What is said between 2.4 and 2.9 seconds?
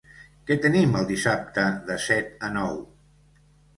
a nou?